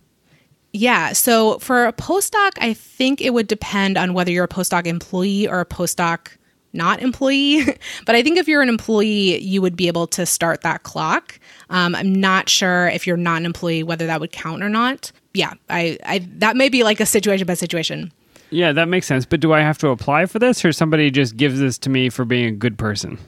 [0.73, 1.13] Yeah.
[1.13, 5.47] So for a postdoc, I think it would depend on whether you're a postdoc employee
[5.47, 6.37] or a postdoc
[6.75, 7.65] not employee.
[8.07, 11.39] but I think if you're an employee, you would be able to start that clock.
[11.71, 15.13] Um, I'm not sure if you're not an employee whether that would count or not.
[15.33, 18.13] Yeah, I, I that may be like a situation by situation.
[18.51, 19.27] Yeah, that makes sense.
[19.27, 22.09] But do I have to apply for this, or somebody just gives this to me
[22.09, 23.19] for being a good person?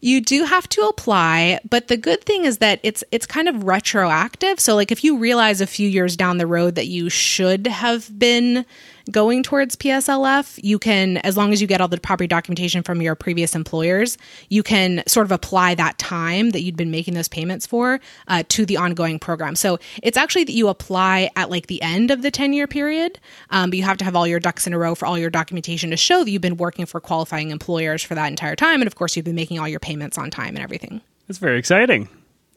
[0.00, 3.64] You do have to apply, but the good thing is that it's it's kind of
[3.64, 4.60] retroactive.
[4.60, 8.16] So like if you realize a few years down the road that you should have
[8.16, 8.64] been
[9.10, 13.00] going towards PSLF, you can, as long as you get all the property documentation from
[13.00, 14.18] your previous employers,
[14.48, 18.42] you can sort of apply that time that you'd been making those payments for uh,
[18.48, 19.56] to the ongoing program.
[19.56, 23.18] So it's actually that you apply at like the end of the 10 year period,
[23.50, 25.30] um, but you have to have all your ducks in a row for all your
[25.30, 28.80] documentation to show that you've been working for qualifying employers for that entire time.
[28.80, 31.00] And of course, you've been making all your payments on time and everything.
[31.26, 32.08] That's very exciting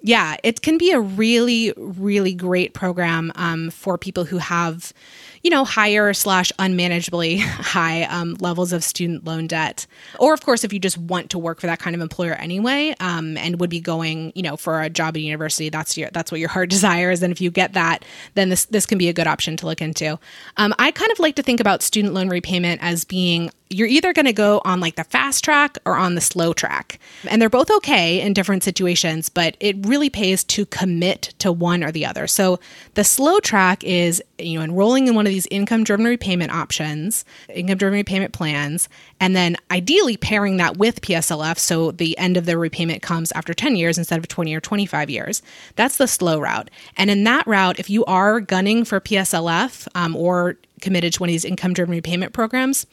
[0.01, 4.93] yeah, it can be a really, really great program um, for people who have
[5.43, 9.85] you know, higher slash unmanageably high um, levels of student loan debt.
[10.19, 12.95] Or, of course, if you just want to work for that kind of employer anyway,
[12.99, 16.31] um, and would be going, you know, for a job at university, that's your that's
[16.31, 17.23] what your heart desires.
[17.23, 19.81] And if you get that, then this this can be a good option to look
[19.81, 20.19] into.
[20.57, 24.13] Um, I kind of like to think about student loan repayment as being you're either
[24.13, 26.99] going to go on like the fast track or on the slow track.
[27.27, 31.83] And they're both okay in different situations, but it really pays to commit to one
[31.83, 32.27] or the other.
[32.27, 32.59] So
[32.95, 37.23] the slow track is, you know, enrolling in one of these income driven repayment options,
[37.49, 42.45] income driven repayment plans, and then ideally pairing that with PSLF so the end of
[42.45, 45.41] the repayment comes after 10 years instead of 20 or 25 years.
[45.75, 46.69] That's the slow route.
[46.97, 51.29] And in that route, if you are gunning for PSLF um, or committed to one
[51.29, 52.85] of these income driven repayment programs,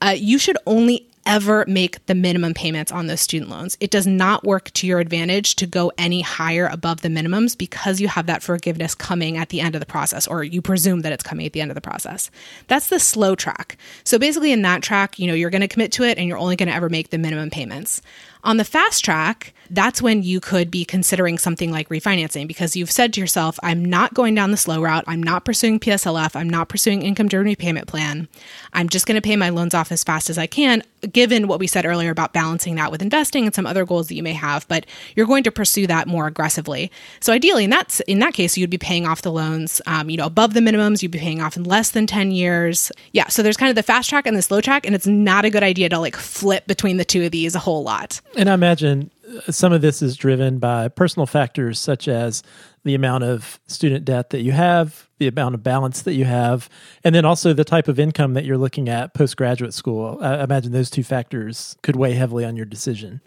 [0.00, 3.76] uh, you should only ever make the minimum payments on those student loans.
[3.80, 8.00] It does not work to your advantage to go any higher above the minimums because
[8.00, 11.12] you have that forgiveness coming at the end of the process, or you presume that
[11.12, 12.30] it's coming at the end of the process.
[12.66, 13.76] That's the slow track.
[14.04, 16.38] So basically, in that track, you know, you're going to commit to it and you're
[16.38, 18.00] only going to ever make the minimum payments.
[18.42, 22.90] On the fast track, that's when you could be considering something like refinancing because you've
[22.90, 25.04] said to yourself, I'm not going down the slow route.
[25.06, 26.34] I'm not pursuing PSLF.
[26.34, 28.28] I'm not pursuing income driven repayment plan.
[28.72, 31.60] I'm just going to pay my loans off as fast as I can, given what
[31.60, 34.32] we said earlier about balancing that with investing and some other goals that you may
[34.32, 36.90] have, but you're going to pursue that more aggressively.
[37.20, 40.16] So ideally, in that, in that case, you'd be paying off the loans, um, you
[40.16, 42.90] know, above the minimums, you'd be paying off in less than 10 years.
[43.12, 43.28] Yeah.
[43.28, 45.50] So there's kind of the fast track and the slow track, and it's not a
[45.50, 48.20] good idea to like flip between the two of these a whole lot.
[48.36, 49.10] And I imagine
[49.50, 52.42] some of this is driven by personal factors such as
[52.84, 56.68] the amount of student debt that you have, the amount of balance that you have,
[57.04, 60.18] and then also the type of income that you're looking at postgraduate school.
[60.20, 63.20] I imagine those two factors could weigh heavily on your decision.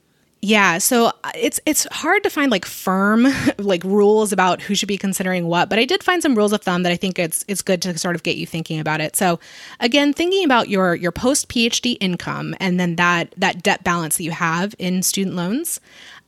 [0.44, 3.28] Yeah, so uh, it's it's hard to find like firm
[3.60, 6.64] like rules about who should be considering what, but I did find some rules of
[6.64, 9.16] thumb that I think it's it's good to sort of get you thinking about it.
[9.16, 9.40] So
[9.80, 14.24] again, thinking about your your post PhD income and then that that debt balance that
[14.24, 15.80] you have in student loans.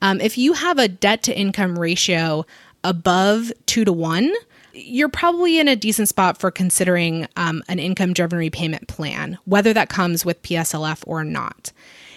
[0.03, 2.45] Um, if you have a debt to income ratio
[2.83, 4.31] above two to one,
[4.73, 9.73] you're probably in a decent spot for considering um, an income driven repayment plan, whether
[9.73, 11.71] that comes with PSLF or not.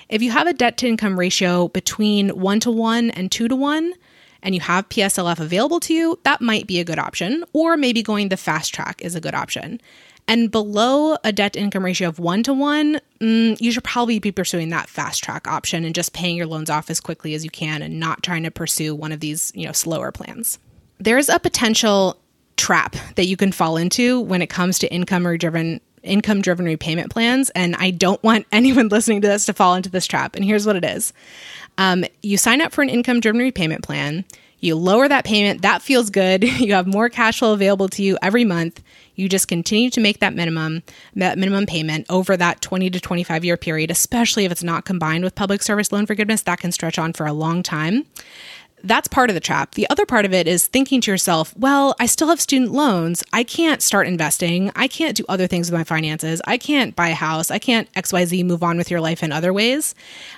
[0.09, 3.57] If you have a debt to income ratio between one to one and two to
[3.57, 3.93] one,
[4.43, 7.45] and you have PSLF available to you, that might be a good option.
[7.53, 9.81] Or maybe going the fast track is a good option.
[10.29, 14.19] And below a debt to income ratio of one to one, mm, you should probably
[14.19, 17.45] be pursuing that fast track option and just paying your loans off as quickly as
[17.45, 20.59] you can and not trying to pursue one of these, you know, slower plans.
[20.99, 22.21] There's a potential
[22.57, 27.11] trap that you can fall into when it comes to income driven income driven repayment
[27.11, 27.51] plans.
[27.51, 30.37] And I don't want anyone listening to this to fall into this trap.
[30.37, 31.13] And here's what it is
[31.79, 34.25] um, you sign up for an income driven repayment plan,
[34.61, 36.45] you lower that payment, that feels good.
[36.57, 38.83] You have more cash flow available to you every month.
[39.15, 40.83] You just continue to make that minimum,
[41.15, 45.25] that minimum payment over that 20 to 25 year period, especially if it's not combined
[45.25, 48.05] with public service loan forgiveness, that can stretch on for a long time
[48.87, 49.75] that's part of the trap.
[49.75, 53.23] The other part of it is thinking to yourself, well, I still have student loans.
[53.33, 54.71] I can't start investing.
[54.77, 56.41] I can't do other things with my finances.
[56.47, 57.51] I can't buy a house.
[57.51, 59.95] I can't XYZ move on with your life in other ways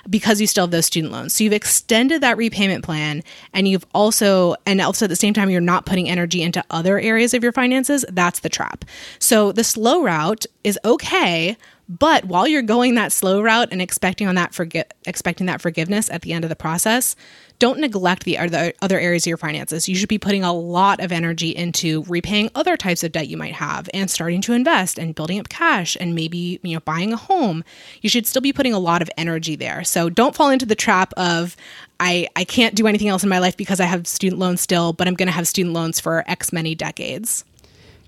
[0.09, 1.33] because you still have those student loans.
[1.33, 3.23] So you've extended that repayment plan
[3.53, 6.99] and you've also, and also at the same time, you're not putting energy into other
[6.99, 8.05] areas of your finances.
[8.09, 8.85] That's the trap.
[9.19, 11.57] So the slow route is okay
[11.89, 16.07] but while you're going that slow route and expecting on that forgi- expecting that forgiveness
[16.11, 17.15] at the end of the process,
[17.57, 19.89] don't neglect the other other areas of your finances.
[19.89, 23.37] You should be putting a lot of energy into repaying other types of debt you
[23.37, 27.11] might have and starting to invest and building up cash and maybe, you know, buying
[27.11, 27.63] a home.
[28.01, 29.83] You should still be putting a lot of energy there.
[29.83, 31.57] So don't fall into the trap of
[31.99, 34.93] I, I can't do anything else in my life because I have student loans still,
[34.93, 37.43] but I'm going to have student loans for X many decades.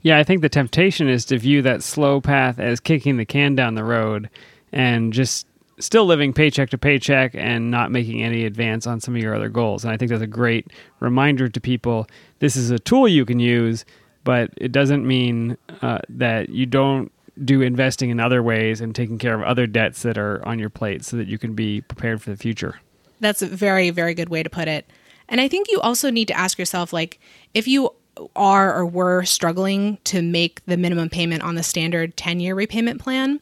[0.01, 3.55] Yeah, I think the temptation is to view that slow path as kicking the can
[3.55, 4.29] down the road
[4.71, 5.47] and just
[5.79, 9.49] still living paycheck to paycheck and not making any advance on some of your other
[9.49, 9.83] goals.
[9.83, 10.67] And I think that's a great
[10.99, 12.07] reminder to people
[12.39, 13.85] this is a tool you can use,
[14.23, 17.11] but it doesn't mean uh, that you don't
[17.43, 20.69] do investing in other ways and taking care of other debts that are on your
[20.69, 22.79] plate so that you can be prepared for the future.
[23.19, 24.89] That's a very, very good way to put it.
[25.29, 27.19] And I think you also need to ask yourself like,
[27.53, 27.91] if you
[28.35, 33.01] are or were struggling to make the minimum payment on the standard 10 year repayment
[33.01, 33.39] plan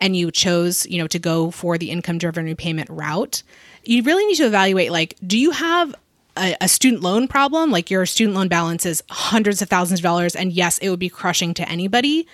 [0.00, 3.42] and you chose, you know, to go for the income driven repayment route,
[3.84, 5.94] you really need to evaluate like, do you have
[6.36, 7.70] a, a, student loan problem?
[7.70, 10.98] Like your student loan balance is hundreds of thousands of dollars, and yes, it would
[10.98, 12.26] be crushing to anybody.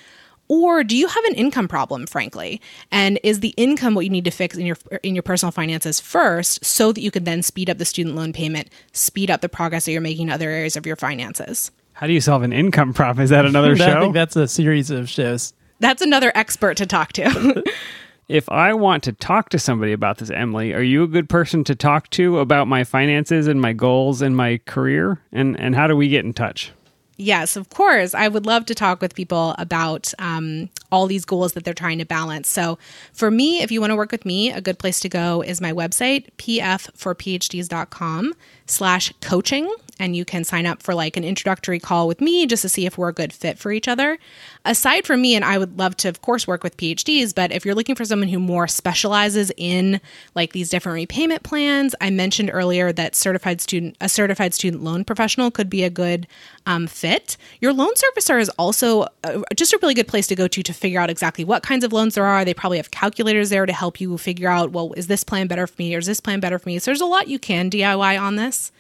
[0.49, 2.61] Or do you have an income problem, frankly?
[2.91, 6.01] And is the income what you need to fix in your in your personal finances
[6.01, 9.49] first, so that you can then speed up the student loan payment, speed up the
[9.49, 11.71] progress that you're making in other areas of your finances?
[11.93, 13.23] How do you solve an income problem?
[13.23, 13.99] Is that another show?
[13.99, 15.53] I think that's a series of shows.
[15.81, 17.63] That's another expert to talk to.
[18.29, 21.65] if I want to talk to somebody about this, Emily, are you a good person
[21.65, 25.21] to talk to about my finances and my goals and my career?
[25.33, 26.73] And and how do we get in touch?
[27.19, 28.15] Yes, of course.
[28.15, 31.99] I would love to talk with people about um, all these goals that they're trying
[31.99, 32.49] to balance.
[32.49, 32.79] So,
[33.13, 35.61] for me, if you want to work with me, a good place to go is
[35.61, 38.35] my website, pfforphds.com
[38.67, 39.73] slash coaching.
[40.03, 42.87] And you can sign up for like an introductory call with me just to see
[42.87, 44.19] if we're a good fit for each other.
[44.65, 47.65] Aside from me, and I would love to, of course, work with PhDs, but if
[47.65, 50.01] you're looking for someone who more specializes in
[50.35, 55.05] like these different repayment plans, I mentioned earlier that certified student, a certified student loan
[55.05, 56.27] professional could be a good
[56.67, 57.37] um, fit.
[57.61, 60.73] Your loan servicer is also uh, just a really good place to go to to
[60.73, 62.45] figure out exactly what kinds of loans there are.
[62.45, 65.69] They probably have calculators there to help you figure out, well, is this plan better
[65.69, 66.81] for me or is this plan better for me?
[66.81, 68.73] So there's a lot you can DIY on this.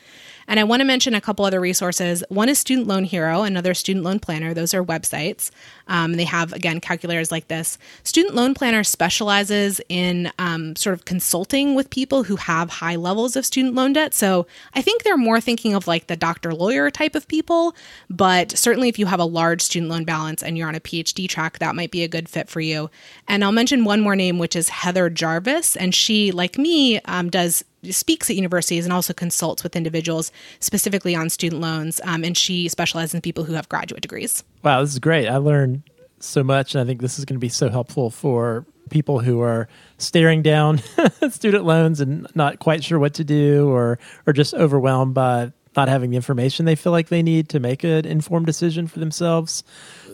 [0.46, 2.22] And I want to mention a couple other resources.
[2.28, 4.54] One is Student Loan Hero, another student loan planner.
[4.54, 5.50] Those are websites.
[5.88, 7.78] Um, they have, again, calculators like this.
[8.04, 13.36] Student Loan Planner specializes in um, sort of consulting with people who have high levels
[13.36, 14.14] of student loan debt.
[14.14, 17.74] So I think they're more thinking of like the doctor lawyer type of people.
[18.08, 21.28] But certainly, if you have a large student loan balance and you're on a PhD
[21.28, 22.90] track, that might be a good fit for you.
[23.28, 25.76] And I'll mention one more name, which is Heather Jarvis.
[25.76, 30.30] And she, like me, um, does speaks at universities and also consults with individuals
[30.60, 32.00] specifically on student loans.
[32.04, 34.44] Um, and she specializes in people who have graduate degrees.
[34.62, 35.28] Wow, this is great.
[35.28, 35.82] I learned
[36.20, 39.40] so much, and I think this is going to be so helpful for people who
[39.40, 39.68] are
[39.98, 40.78] staring down
[41.30, 45.88] student loans and not quite sure what to do or or just overwhelmed by not
[45.88, 49.64] having the information they feel like they need to make an informed decision for themselves.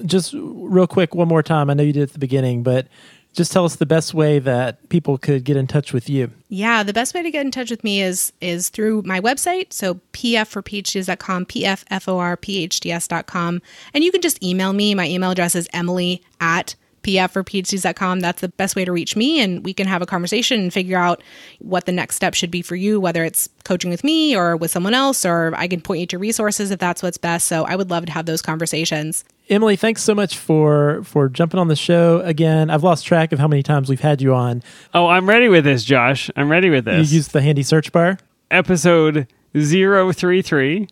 [0.06, 1.68] Just real quick, one more time.
[1.68, 2.86] I know you did at the beginning, but
[3.32, 6.30] just tell us the best way that people could get in touch with you.
[6.48, 9.72] Yeah, the best way to get in touch with me is is through my website.
[9.72, 13.62] So pfforphds.com, pfforphds.com.
[13.94, 14.94] And you can just email me.
[14.94, 18.20] My email address is emily at pfforphds.com.
[18.20, 19.40] That's the best way to reach me.
[19.40, 21.22] And we can have a conversation and figure out
[21.60, 24.70] what the next step should be for you, whether it's coaching with me or with
[24.70, 27.46] someone else, or I can point you to resources if that's what's best.
[27.48, 29.24] So I would love to have those conversations.
[29.48, 32.68] Emily, thanks so much for for jumping on the show again.
[32.68, 34.62] I've lost track of how many times we've had you on.
[34.92, 36.30] Oh, I'm ready with this, Josh.
[36.36, 37.10] I'm ready with this.
[37.10, 38.18] You used the handy search bar.
[38.50, 40.88] Episode 033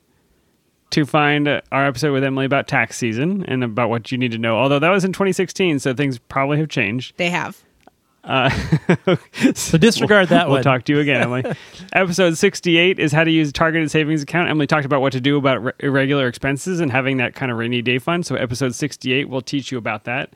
[0.91, 4.39] to find our episode with Emily about tax season and about what you need to
[4.39, 4.57] know.
[4.57, 7.17] Although that was in 2016, so things probably have changed.
[7.17, 7.61] They have.
[8.27, 8.51] Uh,
[9.55, 10.63] so disregard that we'll one.
[10.63, 11.45] talk to you again, Emily.
[11.93, 14.49] Episode 68 is how to use a targeted savings account.
[14.49, 17.59] Emily talked about what to do about re- irregular expenses and having that kind of
[17.59, 18.27] rainy day fund.
[18.27, 20.33] So episode 68 will teach you about that.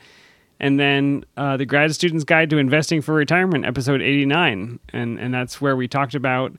[0.61, 5.33] And then uh, the grad student's guide to investing for retirement, episode 89, and and
[5.33, 6.53] that's where we talked about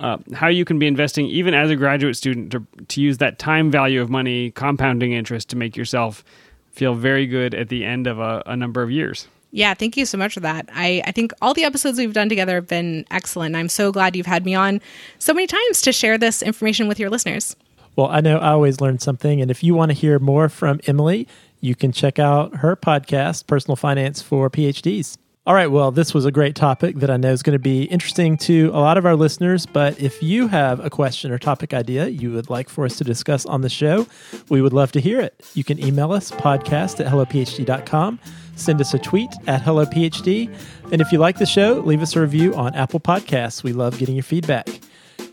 [0.00, 3.38] uh, how you can be investing even as a graduate student to, to use that
[3.38, 6.24] time value of money, compounding interest to make yourself
[6.72, 9.28] feel very good at the end of a, a number of years.
[9.52, 10.68] Yeah, thank you so much for that.
[10.72, 13.56] I, I think all the episodes we've done together have been excellent.
[13.56, 14.80] I'm so glad you've had me on
[15.18, 17.56] so many times to share this information with your listeners.
[17.96, 19.42] Well, I know I always learn something.
[19.42, 21.26] And if you want to hear more from Emily,
[21.60, 25.18] you can check out her podcast, Personal Finance for PhDs.
[25.50, 27.82] All right, well, this was a great topic that I know is going to be
[27.82, 29.66] interesting to a lot of our listeners.
[29.66, 33.02] But if you have a question or topic idea you would like for us to
[33.02, 34.06] discuss on the show,
[34.48, 35.44] we would love to hear it.
[35.54, 38.20] You can email us podcast at hellophd.com,
[38.54, 40.56] send us a tweet at hellophd.
[40.92, 43.64] And if you like the show, leave us a review on Apple Podcasts.
[43.64, 44.68] We love getting your feedback.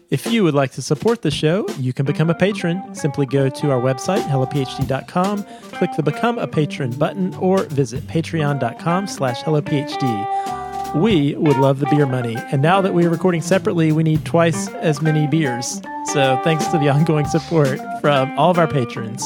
[0.10, 2.96] If you would like to support the show, you can become a patron.
[2.96, 5.44] Simply go to our website, hellophd.com,
[5.74, 10.96] click the Become a Patron button, or visit patreon.com slash hellophd.
[10.96, 14.24] We would love the beer money, and now that we are recording separately, we need
[14.24, 15.82] twice as many beers.
[16.14, 19.22] So thanks to the ongoing support from all of our patrons.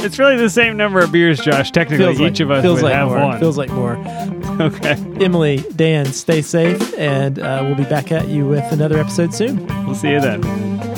[0.00, 1.70] It's really the same number of beers, Josh.
[1.70, 3.18] Technically, Feels like, each of us feels would like have more.
[3.20, 3.40] one.
[3.40, 3.96] Feels like more.
[4.60, 4.92] okay.
[5.22, 9.66] Emily, Dan, stay safe, and uh, we'll be back at you with another episode soon.
[9.84, 10.95] We'll see you then.